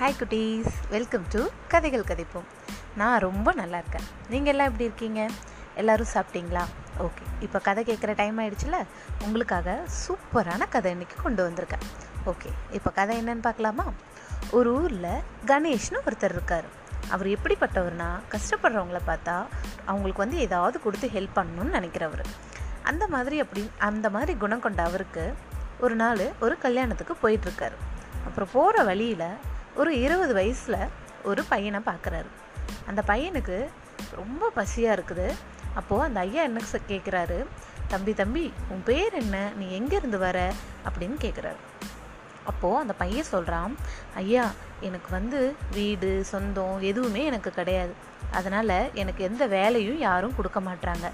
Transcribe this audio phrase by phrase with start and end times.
[0.00, 0.74] Hi குட்டீஸ்.
[0.90, 2.46] Welcome to கதைகள் கதைப்போம்.
[2.96, 4.06] நான் ரொம்ப நல்லா இருக்கேன்.
[4.28, 5.28] நீங்கள் எல்லாம் எப்படி இருக்கீங்க?
[5.74, 6.62] எல்லோரும் சாப்பிட்டீங்களா?
[7.00, 8.78] ஓகே இப்போ கதை கேட்குற டைம் ஆயிடுச்சுல?
[9.22, 11.84] உங்களுக்காக சூப்பரான கதை இன்னைக்கு கொண்டு வந்திருக்கேன்.
[12.26, 13.84] ஓகே இப்போ கதை என்னன்னு பார்க்கலாமா?
[14.50, 16.64] ஒரு ஊரில் கணேஷ்னு ஒருத்தர் இருக்கார்.
[17.08, 19.46] அவர் எப்படிப்பட்டவர்னா கஷ்டப்படுறவங்கள பார்த்தா
[19.84, 22.24] அவங்களுக்கு வந்து ஏதாவது கொடுத்து ஹெல்ப் பண்ணணும்னு நினைக்கிறவர்.
[22.82, 25.34] அந்த மாதிரி அப்படி அந்த மாதிரி குணம் கொண்ட அவருக்கு
[25.80, 27.78] ஒரு நாள் ஒரு கல்யாணத்துக்கு போயிட்டுருக்காரு
[28.26, 30.76] அப்புறம் போகிற வழியில் ஒரு இருபது வயசில்
[31.24, 32.26] ஒரு பையனை பார்க்குறாரு
[32.86, 33.66] அந்த பையனுக்கு
[34.14, 35.32] ரொம்ப பசியாக இருக்குது.
[35.74, 37.46] அப்போது அந்த ஐயா என்ன கேட்குறாரு
[37.88, 39.50] தம்பி தம்பி உன் பேர் என்ன?
[39.56, 40.52] நீ எங்கேருந்து வர?
[40.84, 41.60] அப்படின்னு கேட்குறாரு
[42.46, 43.74] அப்போது அந்த பையன் சொல்கிறான்
[44.14, 44.44] ஐயா
[44.80, 45.38] எனக்கு வந்து
[45.72, 47.92] வீடு சொந்தம் எதுவுமே எனக்கு கிடையாது.
[48.38, 51.06] அதனால் எனக்கு எந்த வேலையும் யாரும் கொடுக்க மாட்டாங்க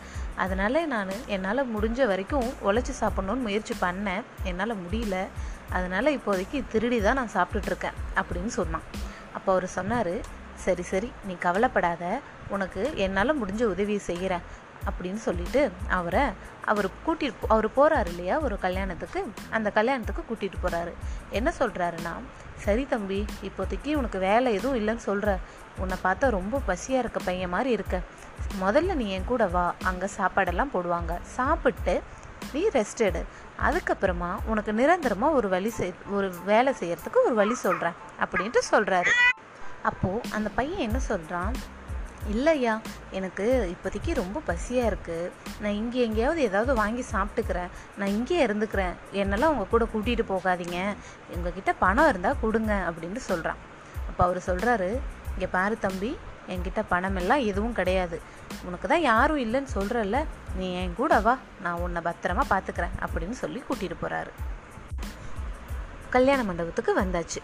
[0.45, 4.25] அதனால் நான் என்னால் முடிஞ்ச வரைக்கும் உழைச்சி சாப்பிட்ணுன்னு முயற்சி பண்ணேன்.
[4.51, 5.19] என்னால் முடியல.
[5.77, 8.87] அதனால் இப்போதைக்கு திருடி தான் நான் சாப்பிட்டுட்ருக்கேன் அப்படின்னு சொன்னான்.
[9.37, 10.15] அப்போ அவர் சொன்னார்
[10.65, 12.05] சரி சரி நீ கவலைப்படாத.
[12.49, 14.45] உனக்கு என்னால் முடிஞ்ச உதவியை செய்கிறேன்
[14.89, 16.25] அப்படின்னு சொல்லிட்டு அவரை
[16.65, 19.21] அவர் கூட்டிட்டு அவர் போகிறாரு இல்லையா ஒரு கல்யாணத்துக்கு?
[19.51, 20.93] அந்த கல்யாணத்துக்கு கூட்டிகிட்டு போகிறாரு
[21.31, 22.15] என்ன சொல்கிறாருன்னா
[22.65, 25.39] சரி தம்பி இப்போதைக்கு உனக்கு வேலை எதுவும் இல்லைன்னு சொல்கிற
[25.79, 27.97] உன்னை பார்த்தா ரொம்ப பசியாக இருக்க பையன் மாதிரி இருக்க.
[28.61, 29.75] முதல்ல நீ என் கூட வா.
[29.85, 31.13] அங்கே சாப்பாடெல்லாம் போடுவாங்க.
[31.23, 32.03] சாப்பிட்டு
[32.53, 33.25] நீ ரெஸ்ட் எடு.
[33.67, 39.13] அதுக்கப்புறமா உனக்கு நிரந்தரமாக ஒரு வழி செய் ஒரு வேலை செய்யறதுக்கு ஒரு வழி சொல்கிறேன் அப்படின்ட்டு சொல்கிறாரு
[39.83, 41.55] அப்போது அந்த பையன் என்ன சொல்கிறான்
[42.35, 42.75] இல்லையா
[43.19, 45.33] எனக்கு இப்போதைக்கு ரொம்ப பசியாக இருக்குது
[45.63, 47.73] நான் இங்கே எங்கேயாவது ஏதாவது வாங்கி சாப்பிட்டுக்கிறேன்.
[47.99, 48.95] நான் இங்கேயே இருந்துக்கிறேன்.
[49.23, 50.79] என்னெல்லாம் உங்கள் கூட கூட்டிகிட்டு போகாதீங்க.
[51.35, 53.61] எங்ககிட்ட பணம் இருந்தால் கொடுங்க அப்படின்ட்டு சொல்கிறான்
[54.09, 54.91] அப்போ அவர் சொல்கிறாரு
[55.35, 56.11] இங்கே பாரு தம்பி
[56.55, 58.19] என்கிட்ட பணமெல்லாம் எதுவும் கிடையாது.
[58.67, 60.19] உனக்கு தான் யாரும் இல்லைன்னு சொல்கிறல்ல
[60.59, 61.35] நீ என் கூட வா.
[61.65, 64.33] நான் உன்னை பத்திரமா பார்த்துக்கிறேன் அப்படின்னு சொல்லி கூட்டிகிட்டு போகிறாரு
[66.15, 67.41] கல்யாண மண்டபத்துக்கு வந்தாச்சு.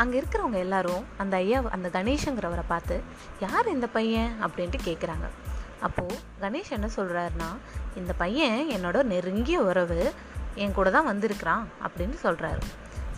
[0.00, 2.96] அங்கே இருக்கிறவங்க எல்லாரும் அந்த ஐயா அந்த கணேஷங்கிறவரை பார்த்து
[3.40, 4.30] யார் இந்த பையன்?
[4.42, 5.26] அப்படின்ட்டு கேட்குறாங்க
[5.80, 7.50] அப்போது கணேஷ் என்ன சொல்கிறாருன்னா
[7.96, 10.12] இந்த பையன் என்னோட நெருங்கிய உறவு
[10.54, 12.64] என் கூட தான் வந்திருக்கிறான் அப்படின்னு சொல்கிறாரு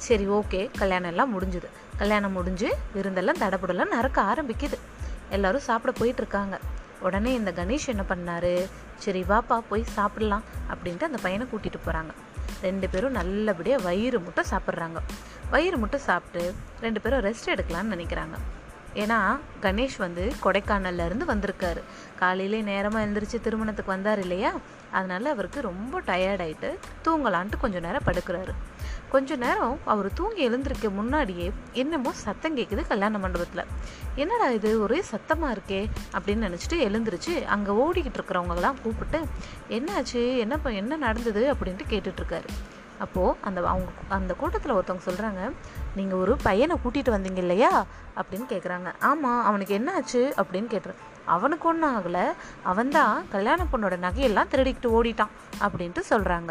[0.06, 1.68] சரி ஓகே கல்யாணம் எல்லாம் முடிஞ்சுது.
[1.96, 4.78] கல்யாணம் முடிஞ்சு விருந்தெல்லாம் தடபுடலாம் நறுக்க ஆரம்பிக்குது.
[5.30, 6.56] எல்லாரும் சாப்பிட போயிட்டுருக்காங்க.
[7.00, 8.54] உடனே இந்த கணேஷ் என்ன பண்ணாரு?
[8.98, 12.12] சரி வாப்பா போய் சாப்பிடலாம் அப்படின்ட்டு அந்த பையனை கூட்டிகிட்டு போகிறாங்க
[12.62, 14.98] ரெண்டு பேரும் நல்லபடியாக வயிறு முட்டை சாப்பிட்றாங்க.
[15.50, 18.36] வயிறு முட்டை சாப்பிட்டு ரெண்டு பேரும் ரெஸ்ட் எடுக்கலாம்னு நினைக்கிறாங்க.
[18.94, 21.80] ஏன்னா கணேஷ் வந்து கொடைக்கானல்ல இருந்து வந்திருக்காரு.
[22.18, 24.52] காலையிலே நேரமாக எழுந்திரிச்சு திருமணத்துக்கு வந்தார் இல்லையா?
[24.90, 26.70] அதனால அவருக்கு ரொம்ப டயர்டாயிட்டு
[27.04, 28.52] தூங்கலான்ட்டு கொஞ்சம் நேரம் படுக்கிறாரு.
[29.12, 33.64] கொஞ்ச நேரம் அவர் தூங்கி எழுந்திருக்க முன்னாடியே என்னமோ சத்தம் கேட்குது கல்யாண மண்டபத்தில்.
[34.14, 34.80] என்னடா இது?
[34.80, 35.90] ஒரே சத்தமாக இருக்கே?
[36.12, 37.44] அப்படின்னு நினச்சிட்டு எழுந்திருச்சு.
[37.44, 39.20] அங்கே ஓடிக்கிட்டு இருக்கிறவங்கலாம் கூப்பிட்டு
[39.68, 40.38] என்னாச்சு?
[40.38, 41.54] என்ன என்ன நடந்தது?
[41.54, 42.48] அப்படின்ட்டு கேட்டுட்ருக்காரு
[42.98, 45.52] அப்போது அந்த அவங்க அந்த கூட்டத்தில் ஒருத்தவங்க சொல்கிறாங்க
[45.96, 47.86] நீங்கள் ஒரு பையனை கூட்டிகிட்டு வந்தீங்க இல்லையா?
[48.16, 52.32] அப்படின்னு கேட்குறாங்க ஆமாம் அவனுக்கு என்ன ஆச்சு அப்படின்னு கேட்டுறேன் அவனுக்கு ஒன்றும் ஆகலை.
[52.62, 55.32] அவன்தான் கல்யாண பொண்ணோட நகையெல்லாம் திருடிக்கிட்டு ஓடிட்டான்.
[55.60, 56.50] அப்படின்ட்டு சொல்கிறாங்க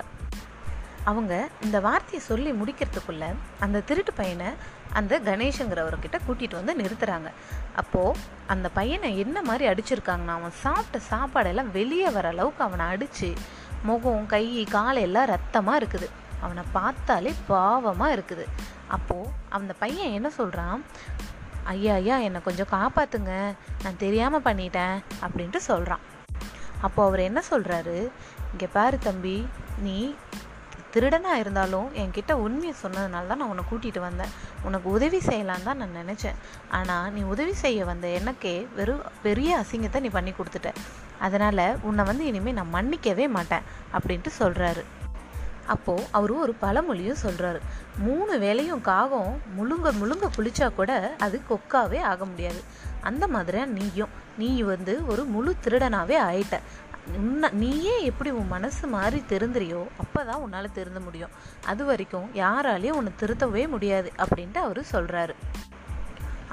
[1.03, 4.45] அவங்க இந்த வார்த்தையை சொல்லி முடிக்கிறதுக்குள்ளே அந்த திருட்டு பையனை
[4.93, 7.29] அந்த கணேஷங்கிறவர்கிட்ட கூட்டிகிட்டு வந்து நிறுத்துகிறாங்க
[7.75, 13.33] அப்போது அந்த பையனை என்ன மாதிரி அடிச்சிருக்காங்கன்னா அவன் சாப்பிட்ட சாப்பாடெல்லாம் வெளியே வர அளவுக்கு அவனை அடித்து
[13.83, 16.09] முகம் கை காலையெல்லாம் ரத்தமாக இருக்குது.
[16.41, 18.45] அவனை பார்த்தாலே பாவமாக இருக்குது.
[18.87, 20.83] அப்போது அந்த பையன் என்ன சொல்கிறான்
[21.63, 25.99] ஐயா ஐயா என்னை கொஞ்சம் காப்பாற்றுங்க நான் தெரியாமல் பண்ணிட்டேன் அப்படின்ட்டு சொல்கிறான்
[26.81, 28.09] அப்போது அவர் என்ன சொல்கிறாரு
[28.51, 29.47] இங்கே பாரு தம்பி
[29.77, 30.15] நீ
[30.93, 34.33] திருடனாக இருந்தாலும் என்கிட்ட உண்மையை சொன்னதுனால தான் நான் உன்னை கூட்டிகிட்டு வந்தேன்.
[34.67, 36.39] உனக்கு உதவி செய்யலான்னு தான் நான் நினச்சேன்.
[36.77, 40.71] ஆனால் நீ உதவி செய்ய வந்த எனக்கே வெறும் பெரிய அசிங்கத்தை நீ பண்ணி கொடுத்துட்ட.
[41.27, 44.83] அதனால் உன்னை வந்து இனிமேல் நான் மன்னிக்கவே மாட்டேன் அப்படின்ட்டு சொல்கிறாரு
[45.73, 47.59] அப்போது அவர் ஒரு பழமொழியும் சொல்கிறாரு
[48.05, 50.91] மூணு வேலையும் காகம் முழுங்க முழுங்க குளிச்சா கூட
[51.25, 52.61] அது கொக்காவே ஆக முடியாது.
[53.09, 54.15] அந்த மாதிரியாக நீயும்?
[54.37, 56.57] நீ வந்து ஒரு முழு திருடனாகவே ஆயிட்ட.
[57.07, 61.29] உன்னை நீயே எப்படி உன் மனசு மாதிரி திருந்துறியோ அப்போ தான் உன்னால் திருந்த முடியும்.
[61.65, 65.33] அது வரைக்கும் யாராலையும் உன்னை திருத்தவே முடியாது அப்படின்ட்டு அவர் சொல்கிறாரு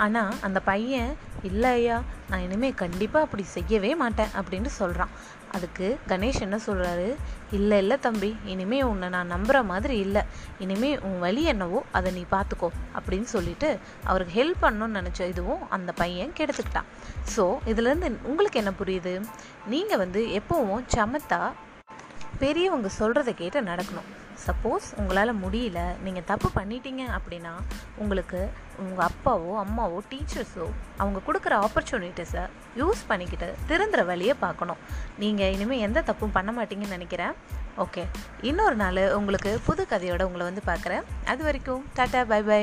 [0.05, 1.11] ஆனால் அந்த பையன்
[1.49, 1.97] இல்லை ஐயா
[2.31, 5.13] நான் இனிமேல் கண்டிப்பாக அப்படி செய்யவே மாட்டேன் அப்படின்னு சொல்கிறான்
[5.57, 7.07] அதுக்கு கணேஷ் என்ன சொல்கிறாரு
[7.57, 10.23] இல்லை இல்லை தம்பி இனிமே உன்னை நான் நம்புகிற மாதிரி இல்லை.
[10.65, 12.69] இனிமே உன் வழி என்னவோ அதை நீ பார்த்துக்கோ
[12.99, 13.71] அப்படின்னு சொல்லிட்டு
[14.11, 16.91] அவருக்கு ஹெல்ப் பண்ணணும்னு நினச்ச இதுவும் அந்த பையன் கெடுத்துக்கிட்டான்.
[17.35, 19.15] ஸோ இதுலேருந்து உங்களுக்கு என்ன புரியுது?
[19.75, 21.43] நீங்கள் வந்து எப்போவும் சமத்தா
[22.43, 24.11] பெரியவங்க சொல்கிறத கேட்டு நடக்கணும்.
[24.47, 27.53] சப்போஸ் உங்களால் முடியல நீங்கள் தப்பு பண்ணிட்டீங்க அப்படின்னா
[28.03, 28.41] உங்களுக்கு
[28.83, 32.45] உங்கள் அப்பாவோ அம்மாவோ டீச்சர்ஸோ அவங்க கொடுக்குற ஆப்பர்ச்சுனிட்டிஸை
[32.81, 34.83] யூஸ் பண்ணிக்கிட்டு திறந்துற வழியை பார்க்கணும்.
[35.23, 37.35] நீங்கள் இனிமேல் எந்த தப்பும் பண்ண மாட்டீங்கன்னு நினைக்கிறேன்.
[37.85, 38.05] ஓகே
[38.51, 41.05] இன்னொரு நாள் உங்களுக்கு புது கதையோட உங்களை வந்து பார்க்குறேன்.
[41.33, 42.63] அது வரைக்கும் டாட்டா பை பை